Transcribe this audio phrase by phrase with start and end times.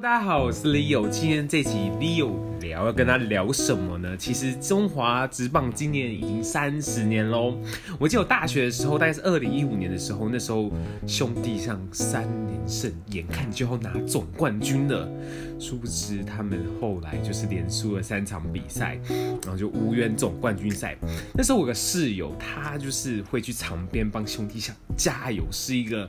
[0.00, 1.08] 大家好，我是 Leo。
[1.08, 2.30] 今天这集 Leo
[2.60, 4.16] 聊要跟他聊什么呢？
[4.16, 7.58] 其实中华职棒今年已经三十年喽。
[7.98, 10.70] 我记得我大学的时候，大概是二零一五年的时候，那时候
[11.04, 15.08] 兄弟象三连胜，眼看就要拿总冠军了。
[15.58, 18.96] 殊不知他们后来就是连输了三场比赛，
[19.42, 20.96] 然后就无缘总冠军赛。
[21.34, 26.08] 那时候我有个室友，他就是会去场边帮兄弟象加油，是一个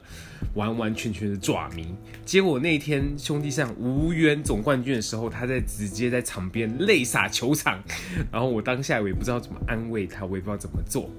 [0.53, 1.87] 完完全全的爪迷。
[2.23, 7.81] 结果那天兄弟象无缘总冠军的时候，他在直接在场边泪洒球场，
[8.29, 11.09] 然后我当下我也不知道怎么安慰他，我也不知道怎么做。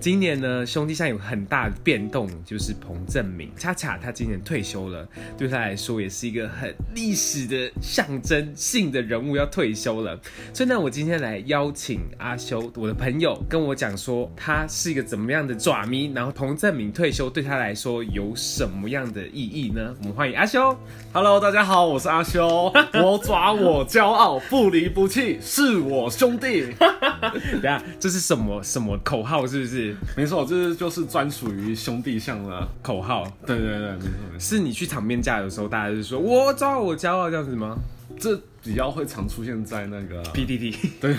[0.00, 5.06] 今年呢，兄弟象有很大的变动，就是彭政闵，恰恰他今年退休了，
[5.38, 10.18] 对他来说也是一个很历史的象征性的人物要退休了。
[10.52, 19.94] 所以呢，我今天来邀请阿修，我的朋友，跟我讲说他是一个怎么样的爪迷，然后彭政闵退休对他来说有什么样的意义呢？
[20.00, 20.74] 我们欢迎阿修。
[21.12, 26.66] Hello，大家好，我是阿修， 我爪我骄傲，不离不弃，是我兄弟。
[26.80, 29.46] 等下，这是什么什么口号？
[29.46, 29.94] 是不是？
[30.16, 33.24] 没错，这是就是专属于兄弟像的口号。
[33.46, 37.76] 对对对，没错，是你去场面架的时候，大家就说“我抓，我骄傲”这样子吗？
[38.18, 38.40] 这。
[38.62, 41.14] 比较会常出现在那个 PDD 对，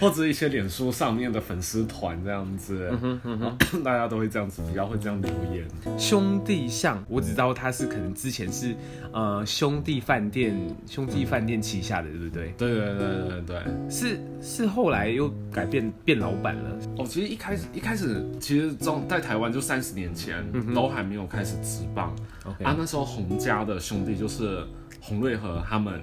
[0.00, 5.64] 或者一些脸书上面的粉丝团这样子，嗯嗯， 大家都会这样子，比较会这样留言。
[5.98, 8.74] 兄弟像，我只知道他是可能之前是
[9.12, 10.56] 呃兄弟饭店，
[10.88, 12.54] 兄弟饭店旗下的，对不对？
[12.58, 16.70] 对对对对对，是是后来又改变变老板了。
[16.98, 22.64] 哦，其实一开始一开始其实中在台湾就三十年前、嗯、都还没有开始直棒，okay.
[22.64, 24.64] 啊，那时候洪家的兄弟就是
[25.00, 26.00] 洪瑞和他们。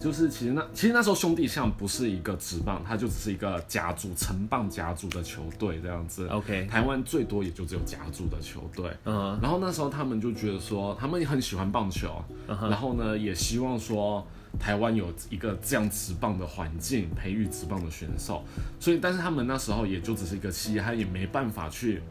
[0.00, 6.26] 就是其实那其实那时候兄弟象不是一个职棒，它就只是一个甲组成棒甲组的球队这样子。
[6.28, 8.90] OK，台湾最多也就只有甲组的球队。
[9.04, 9.42] 嗯、uh-huh.
[9.42, 12.70] 然后那时候他们就觉得说，他们也很喜欢棒球，uh-huh.
[12.70, 14.26] 然后呢也希望说
[14.58, 18.42] 台湾有一个这样职棒的环境，培育职棒的选手。
[18.80, 22.02] 所以，但是他们那时候也就只是一个企业，他也没办法去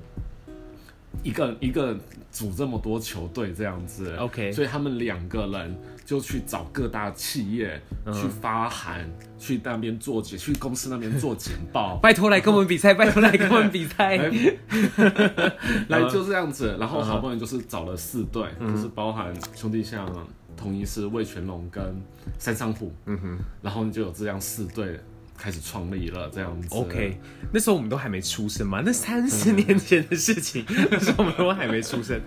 [1.23, 1.97] 一个一个
[2.31, 4.15] 组这么多球队这样子。
[4.17, 5.75] OK，所以他们两个人。
[6.09, 7.79] 就去找各大企业
[8.11, 14.17] 去发函，嗯、去那边做简，去公司那边做简报， 拜托来跟我们比赛， 拜托来跟我们比赛，
[15.87, 20.11] 来 就这样子，然后好不容易就是找了四队，嗯，就是包含兄弟像、
[20.57, 22.01] 统一是魏全龙跟
[22.39, 24.99] 三商虎，嗯哼，然后就有这样四队。
[25.39, 26.67] 开始创立了这样子。
[26.75, 27.17] OK，
[27.53, 32.19] 那时候我们都还没出生嘛，那三十年前的事情， 那时候我们都还没出生，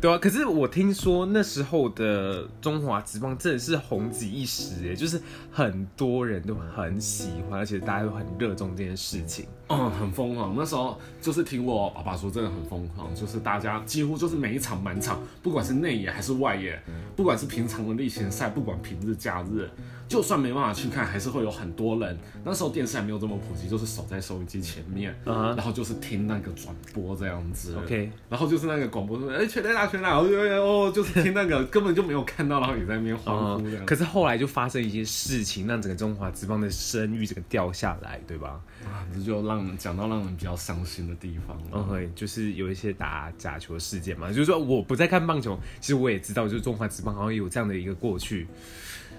[0.00, 0.16] 对啊。
[0.16, 5.20] 可是我听说那时候的中华职棒真的是红极一时，哎，就是
[5.50, 9.46] 很多人都很喜欢，而且大家都很热衷这件事情。
[9.70, 10.54] 嗯，很疯狂。
[10.56, 16.80] 那时候就是听我爸爸说，真的很疯狂，就是大家几乎就是每一场满场，不管是内野还是外野，
[17.14, 19.70] 不管是平常的例行赛，不管平日假日。
[20.08, 22.18] 就算没办法去看，还是会有很多人。
[22.42, 25.56] 那时候电视还没有这么普及，就是守在收音机前面，uh-huh.
[25.56, 27.76] 然后就是听那个转播这样子。
[27.76, 30.16] OK，然后就是那个广播说：“哎，全垒打，全垒打！”
[30.58, 33.62] 哦，就是听那个，根本就没有看到，然后也在那边欢呼。
[33.62, 33.84] Uh-huh.
[33.84, 38.60] 可是后来就发生一些事情，让整个中华职棒的声誉这个掉下来，对吧？
[38.84, 41.58] 啊，这就让讲到让人比较伤心的地方。
[41.70, 48.46] OK，就是有一些打假球事件嘛，就是说我不再看棒球，其实我也知道，就是中华职棒好像有这样的一个过去。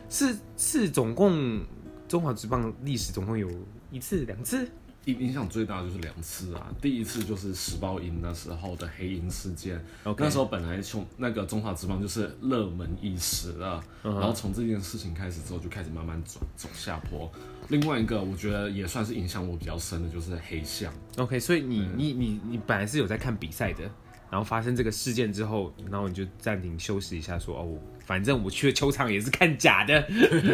[0.09, 1.61] 是是，总共
[2.07, 3.49] 中华职棒历史总共有
[3.91, 4.69] 一次、两次，
[5.05, 6.71] 影影响最大的就是两次啊。
[6.81, 9.83] 第一次就是时报银那时候的黑鹰事件.
[10.17, 14.13] 那时候本来从那个中华职棒就是热门一时了，uh-huh.
[14.13, 17.31] 然后从这件事情开始之后就开始慢慢走走下坡。
[17.69, 20.93] 另外一个我觉得也算是影响我比较深的，就是黑象。
[21.17, 23.89] OK，所以你你你你本来是有在看比赛的。
[24.29, 27.77] 然后发生这个事件之后，然后你就暂停休息一下说，说哦，
[28.11, 30.05] 反正我去的球场也是看假的，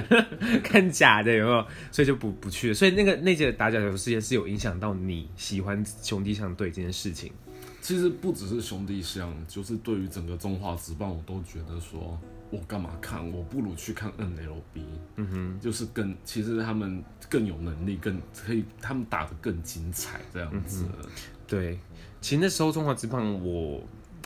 [0.63, 1.65] 看假的有没有？
[1.91, 2.73] 所以就不不去了。
[2.75, 7.31] 所以那个那届打假球事件是有影响到你喜欢兄弟象队这件事情。
[7.81, 12.15] 其实不只是兄弟象，就是对于整个中华职棒，我都觉得说，
[12.51, 13.27] 我干嘛看？
[13.31, 14.83] 我不如去看 NLB，。
[15.15, 20.85] 嗯哼，就是更其实他们更有能力，更可以，他们打得更精彩这样子。
[20.99, 21.09] 嗯
[21.47, 21.79] 对，
[22.21, 23.81] 其实那时候中华职棒，我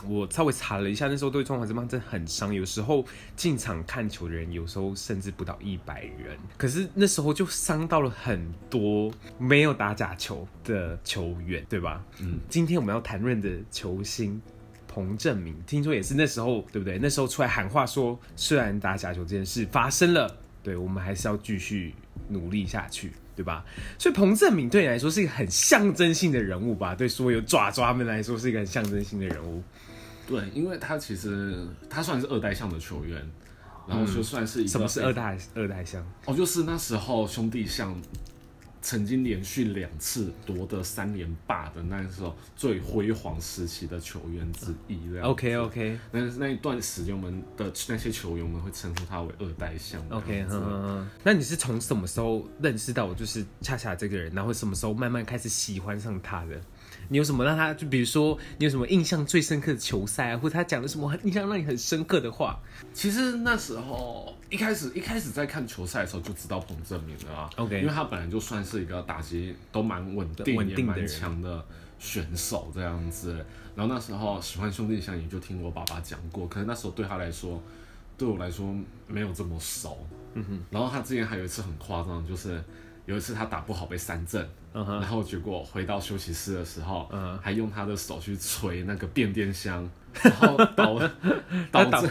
[0.08, 2.52] 我稍微查了一下，那时候对中华职棒真的很伤。
[2.52, 3.04] 有时候
[3.36, 6.36] 进场看球的人，有时候甚至不到一百人。
[6.56, 12.04] 可是那时候就伤到了很多没有打假球的球员，对吧？
[12.20, 12.38] 嗯。
[12.48, 14.40] 今天我们要谈论的球星
[14.88, 16.98] 彭正明，听说也是那时候，对不对？
[16.98, 21.94] 那时候出来喊话说，虽然打假球这件事发生了，对，我们还是要继续
[22.28, 23.12] 努力下去。
[23.34, 23.64] 对吧？
[23.98, 26.94] 所以彭正明对你来说是一个很象征性的人物吧？
[26.94, 29.62] 对所有爪爪们来说是一个很象征性的人物。
[30.32, 33.22] 对，因为他其实他算是二代相的球员，
[33.86, 36.02] 然后就算是一个、嗯、什么是二代二代相？
[36.24, 37.94] 哦，就是那时候兄弟象。
[38.82, 44.98] 曾经连续两次夺得三连霸的那时候最辉煌时期的球员之一。
[45.22, 50.02] OK OK，那那一段时间，我们的那些球员们会称呼他为二代相。
[50.10, 51.10] OK，嗯嗯嗯。
[51.22, 56.60] 那你是从什么时候认识到我就是恰恰这个人，然后什么时候慢慢开始喜欢上他的？
[57.08, 62.58] 你有什么让他就比如说你有什么印象最深刻的球赛啊，或者他讲的什么印象让你很深刻的话？
[62.94, 67.50] 其实那时候一开始一开始在看球赛的时候就知道彭正明了啊。
[67.56, 71.64] OK，因为他本来就算是一个打击都蛮稳定、稳定也蛮强的
[71.98, 73.34] 选手这样子。
[73.74, 77.62] 然后那时候喜欢兄弟相也就听我爸爸讲过，可是那时候对他来说，
[78.18, 78.74] 对我来说
[79.06, 80.06] 没有这么熟。
[80.34, 80.64] 嗯哼。
[80.70, 82.62] 然后他之前还有一次很夸张，就是
[83.06, 84.46] 有一次他打不好被三振。
[84.74, 85.00] Uh huh.
[85.00, 87.38] 然后结果回到休息室的时候，uh huh.
[87.38, 89.86] 还用他的手去捶那个变电箱，
[90.22, 90.98] 然后导
[91.70, 92.10] 导致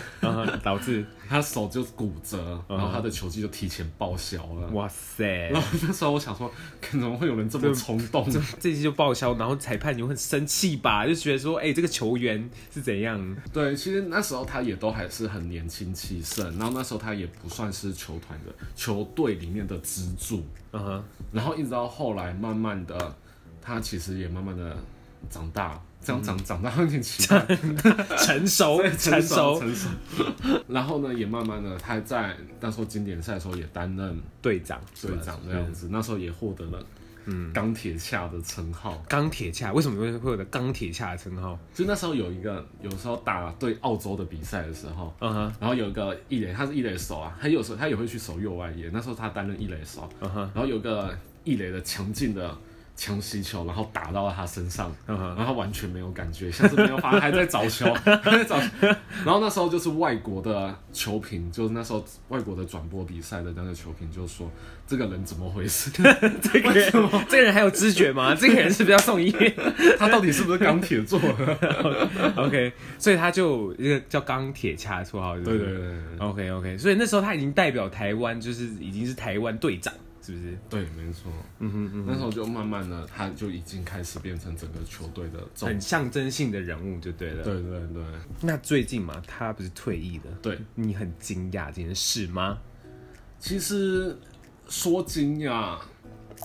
[0.64, 2.76] 导致他手就骨折，uh.
[2.78, 4.68] 然后他的球技就提前报销了。
[4.72, 5.50] 哇塞！
[5.50, 6.52] 然后那时候我想说，
[6.82, 11.06] 可能会有人这么冲动，这这期就报销，然后裁判你会很生气吧？
[11.06, 13.38] 就觉得说，哎、欸，这个球员是怎样？
[13.54, 20.46] 对，其实那时候他也都还是很年轻气盛，然后那时候他也不算是球团的球队里面的支柱。
[20.74, 21.04] 嗯哼，uh.
[21.32, 23.16] 然后一直到后来，慢慢的，
[23.62, 24.76] 他其实也慢慢的
[25.30, 27.46] 长大，这样长、嗯、长大有点奇怪，
[28.18, 29.88] 成熟，成熟，成熟。
[30.68, 35.90] 然后呢，也慢慢的，他在那时候经典赛的时候也担任队长，队长这样子。
[35.92, 36.84] 那时候也获得了
[37.26, 39.04] 嗯钢铁恰的称号。
[39.08, 41.58] 钢铁恰为什么会会有个钢铁恰的称号？
[41.74, 45.54] 就那时候有一个，有时候打对澳洲的比赛的时候，嗯哼、uh，huh.
[45.60, 48.90] 然后有一个一垒，他是一垒手啊，他有时候他也会去守右外野。
[48.92, 50.50] 那时候他担任一垒手，嗯哼、uh，huh.
[50.56, 51.16] 然后有个。
[51.44, 52.56] 一垒的强劲的
[52.96, 57.92] 强袭球，然后打到了他身上，然后他完全没有感觉，像是没有发，还在找球，
[58.24, 58.58] 还在找。
[59.26, 64.50] 然后那时候就是外国的球评，就是那时候外国的转播比赛的那个球评就说
[64.86, 65.90] ：“这个人怎么回事？
[66.42, 66.92] 这个人，
[67.28, 68.34] 这个人还有知觉吗？
[68.40, 69.54] 这个人是不是要送医院？
[69.98, 75.36] 他到底是不是钢铁做的？”OK，所以他就一个叫钢铁恰的绰号。
[75.38, 79.92] 对对对，OK OK，所以那时候他已经代表台湾，就是已经是台湾队长。
[80.22, 80.58] 是不是？
[80.70, 81.32] 对，没错。
[81.60, 87.44] 嗯哼嗯哼，那时候就慢慢的，他就已经开始变成整个球队的很象征性的人物，就对了。
[87.44, 88.04] 对对对。
[88.42, 90.32] 那最近嘛，他不是退役了？
[90.42, 92.60] 对，你很惊讶这件事吗？
[93.40, 94.16] 其实
[94.68, 95.80] 说惊讶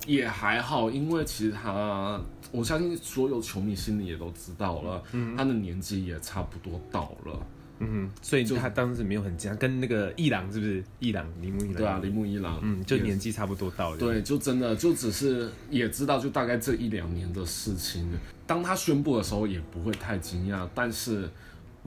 [0.07, 2.21] 也还好，因为其实他，
[2.51, 7.47] 我相信所有球迷心里也都知道了，嗯，他的年纪也差不多到了。
[7.79, 10.83] 嗯哼，所以就他当时没有很惊讶，跟那个一郎是不是？
[10.99, 13.99] 一郎铃木一郎，对啊，铃木一郎，嗯，就年纪差不多到了。
[13.99, 18.09] 对，就真的就只是也知道，就大概这一两年的事情。
[18.47, 21.29] 当他宣布的时候，也不会太惊讶，但是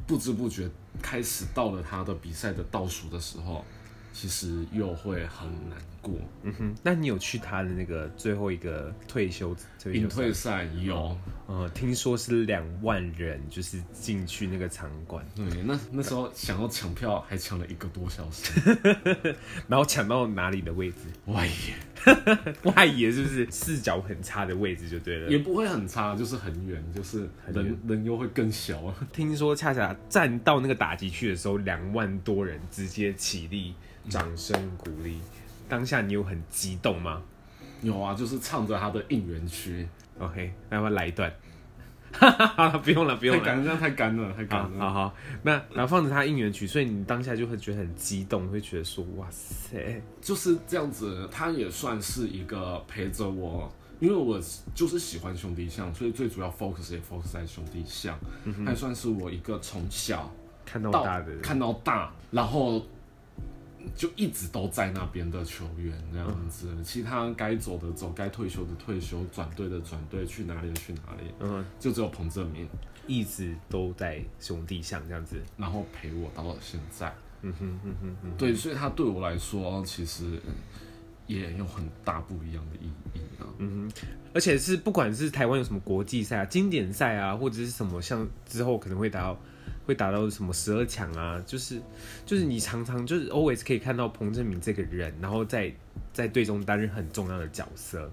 [0.05, 0.69] 不知不觉
[1.01, 3.65] 开始到了他的比赛的倒数的时候，
[4.13, 5.77] 其实又会很难。
[6.01, 10.67] 过，嗯哼，那你有去他的那个最后一个退休退隐退赛？
[10.81, 15.25] 有，呃，听说是两万人，就是进去那个场馆。
[15.35, 18.59] 对，那那时候想要抢票，还抢了一个多小时，
[19.67, 20.97] 然后抢到哪里的位置？
[21.25, 25.29] 外野， 外野是不是视角很差的位置就对了？
[25.29, 28.95] 也不会很差，就是很远，就是人人又会更小啊。
[29.13, 33.73] 听说恰恰站到那个打击区的时候，两万多人直接起立，
[34.07, 35.13] 掌声鼓励。
[35.13, 35.21] 嗯
[35.69, 37.21] 当下你有很激动吗？
[37.81, 39.87] 有啊，就是唱着他的应援曲。
[40.19, 41.31] OK，那要不要来一段？
[42.11, 44.79] 哈哈，不用了，不用了，太干，这样太干了，太干了。
[44.79, 51.29] 好好，那然后放着他应援曲，所以你当下就会觉得很激动，会觉得说哇塞，就是这样子。
[51.31, 54.41] 他也算是一个陪着我，因为我
[54.73, 58.17] 就是喜欢兄弟像，所以最主要 focus 也 focus 在兄弟象。
[58.43, 60.33] 嗯哼，还算是我一个从小
[60.65, 62.83] 看到大的，看到大，然后。
[63.95, 71.31] 就一直都在那边的球员这样子，嗯、其他该走的走，该退休的退休，转队的转队，去哪里的去哪里。
[71.39, 72.67] 嗯，就只有彭正明
[73.07, 77.13] 一直都在兄弟象这样子，然后陪我到了现在。
[77.41, 80.39] 嗯哼嗯哼嗯，对，所以他对我来说，其实
[81.27, 83.47] 也有很大不一样的意义啊。
[83.57, 89.39] 嗯哼，而且是不管是台湾有什么国际赛啊、经典赛啊，或者是什么，像之后可能会达到。
[89.89, 91.43] 会达到什么十二强啊？
[91.47, 91.81] 就是
[92.23, 95.73] 就是你常常就是 always 可以看到彭正明这个人，然后在
[96.13, 98.07] 在队中担任很重要的角色，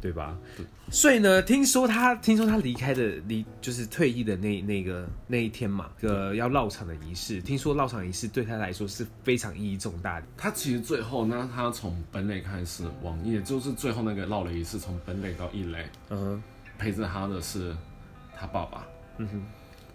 [0.00, 0.38] 对吧？
[0.56, 0.64] 对。
[0.88, 10.26] 所以呢，听说他听说他离开的离就是退役的那那个那一天嘛，个要绕场的仪式，听说绕场仪式对他来说是非常意义重大的。
[10.36, 16.42] 他其实最后呢，他从本垒开始往也就是最后那个绕垒仪式，从本垒到一垒，嗯哼，
[16.78, 17.76] 陪着他的是
[18.38, 18.86] 他爸爸，
[19.18, 19.42] 嗯哼。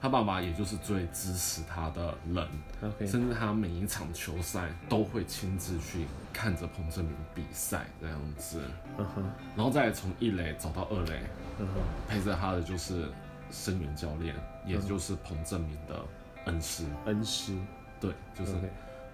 [0.01, 2.47] 他爸爸也就是最支持他的人
[2.81, 3.07] ，Okay.
[3.07, 8.59] 甚至他每一场球赛都会亲自去看着彭正明比赛这样子
[8.97, 9.23] ，uh huh.
[9.55, 11.21] 然后再从一垒走到二垒
[11.59, 12.09] ，uh huh.
[12.09, 13.11] 陪着他的就是
[13.51, 14.33] 生源教练，
[14.65, 16.03] 也就是彭正明的
[16.45, 17.55] 恩师，恩师，
[17.99, 18.69] 对，就是，Okay.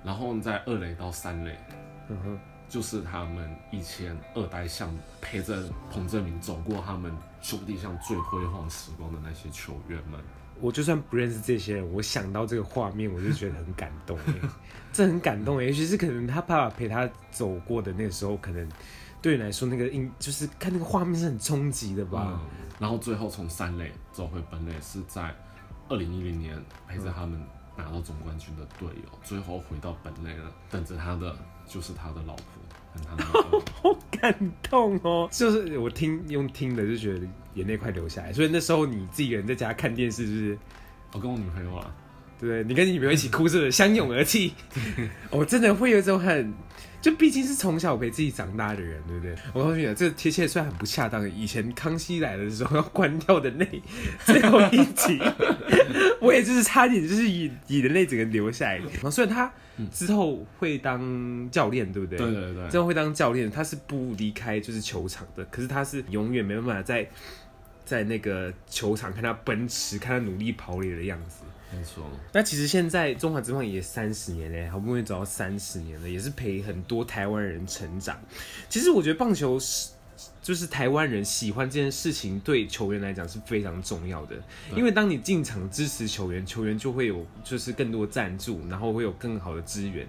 [0.06, 1.60] 然后在二垒到三垒
[2.10, 2.38] ，uh huh.
[2.70, 4.90] 就是他们以前二代像
[5.20, 10.18] 陪着彭正明走过他们兄弟象最辉煌时光的那些球员们。
[10.60, 14.34] 我就算不认识这些人，我想到这个画面，我就觉得很感动哎，
[14.94, 18.68] 这很感动哎，尤其是可能他爸爸陪他走过的那个时候，可能
[19.22, 22.28] 对你来说那个印就是看那个画面是很冲击的吧。
[22.28, 22.40] 嗯，
[22.80, 25.34] 然后最后从三垒走回本垒，是在
[25.90, 27.40] 二零一零年陪着他们
[27.76, 31.36] 拿到总冠军的队友，嗯，最后回到本垒了，等着他的
[31.68, 32.44] 就是他的老婆。
[33.82, 35.30] 好感动哦！
[35.32, 38.34] 就是我听用听的就觉得眼泪快流下来。
[38.34, 40.58] 所以那时候你自己一个人在家看电视，是不是？
[41.14, 41.96] 我跟我女朋友啊，
[42.46, 42.64] 对？
[42.64, 44.54] 你跟你女朋友一起哭，是不是相拥而泣？
[45.32, 46.54] 我 真的会有一种很。
[47.00, 49.36] 就毕竟是从小陪自己长大的人，对不对？
[49.54, 51.30] 我告诉你，这贴切虽然很不恰当。
[51.30, 53.82] 以前康熙来的时候要关掉的泪，
[54.26, 55.20] 最后一集，
[56.20, 58.82] 我也就是差点就是以以的泪整个流下来。
[59.12, 59.50] 虽然他
[59.92, 62.18] 之后会当教练，对不对？
[62.18, 65.46] 对对对，之后会当教练，他是不离开就是球场的。
[65.46, 67.08] 可是他是永远没办法在
[67.86, 71.44] 在那个球场看他奔驰，看他努力跑垒的样子。
[71.70, 78.18] 没错，那其实现在中华职棒也三十年嘞，好不容易走到三十年了，也是陪很多台湾人成长。
[78.70, 79.90] 其实我觉得棒球是，
[80.42, 84.36] 就是台湾人喜欢这件事情，对球员来讲是非常重要的。
[84.76, 90.08] 因为当你进场支持球员，球员就会有就是更多赞助，然后会有更好的资源。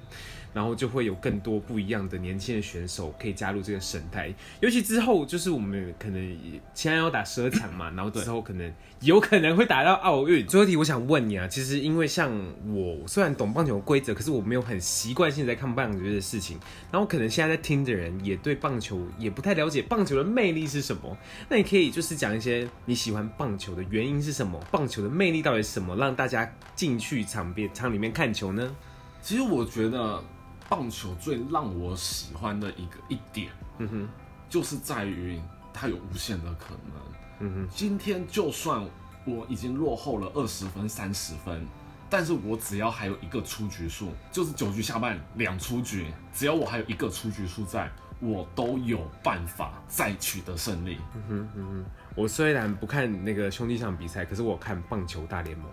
[0.53, 6.39] 然后就会有更多不一样的年轻的选手可以加入这个神态，尤其之后就是我们可能
[6.75, 10.47] 现在要打十二强嘛，然后之后可能有可能会打到奥运。
[10.47, 12.33] 最后一题我想问你啊，其实因为像
[12.67, 16.59] 我虽然懂棒球规则，可是我没有很习惯性在看棒球的事情，
[16.91, 21.17] 然后可能现在在听的人也对棒球也不太了解，棒球的魅力是什么？
[21.49, 24.59] 那你可以就是讲一些你喜欢棒球的原因是什么？
[24.71, 25.95] 棒球的魅力到底是什么？
[25.97, 28.75] 让大家进去场边场里面看球呢？
[29.23, 30.23] 其实我觉得。
[30.69, 34.09] 棒球最让我喜欢的一个一点，嗯哼，
[34.51, 35.41] 就是在于
[35.73, 37.03] 它有无限的可能。
[37.41, 38.87] 嗯哼，今天就算
[39.25, 41.67] 我已经落后了二十分、三十分，
[42.11, 50.99] 但是我只要还有一个出局数，就是九局下半两出局，只要我还有一个出局数在，我都有办法再取得胜利。
[51.15, 51.85] 嗯哼嗯哼，
[52.15, 55.71] 我虽然不看那个兄弟象比赛，可是我看棒球大联盟，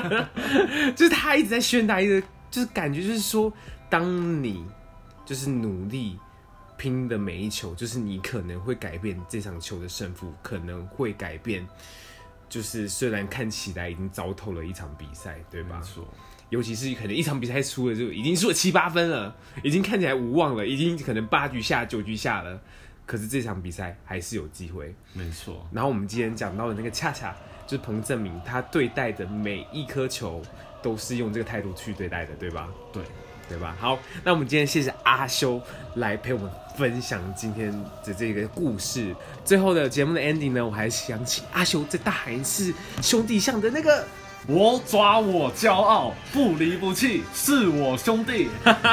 [0.94, 3.52] 就是他一直在宣达一个，就是感觉就是说。
[3.88, 4.64] 当你
[5.24, 6.18] 就是努力
[6.76, 11.66] 拼的每一球，就是你可能会改变这场球的胜负，可能会改变，
[12.48, 15.78] 就是虽然看起来已经糟透了一场比赛，对吧？
[15.78, 16.06] 没错。
[16.50, 22.60] 尤其是可能一场比赛输了就已经输了七八分了，已经看起来无望了，已经可能八局下九局下了，
[23.06, 24.94] 可是这场比赛还是有机会。
[25.14, 25.66] 没错。
[25.72, 27.34] 然后我们今天讲到的那个恰恰，
[27.66, 30.42] 就是彭正明，他对待的每一颗球
[30.82, 32.68] 都是用这个态度去对待的，对吧？
[32.92, 33.02] 对。
[33.48, 33.76] 对吧？
[33.78, 35.60] 好，那我们今天谢谢阿修
[35.96, 37.70] 来陪我们分享今天
[38.04, 39.14] 的这个故事。
[39.44, 42.72] 最后的节目的 ending 呢，我还想起阿修在大喊一次
[43.02, 44.04] 兄弟像的那个
[44.46, 48.48] “我抓我骄傲，不离不弃，是我兄弟”。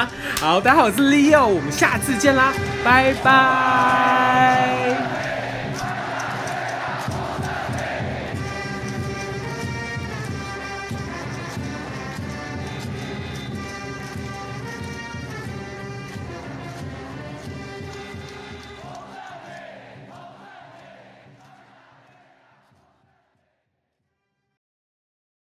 [0.40, 2.52] 好，大家好，我是 Leo，我们下次见啦，
[2.84, 4.81] 拜拜。